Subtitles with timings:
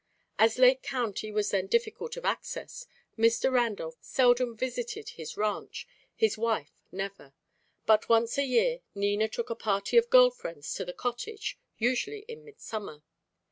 [0.39, 2.87] As Lake County was then difficult of access,
[3.19, 3.51] Mr.
[3.51, 7.35] Randolph seldom visited his ranch, his wife never;
[7.85, 12.25] but once a year Nina took a party of girl friends to the cottage, usually
[12.27, 13.03] in mid summer.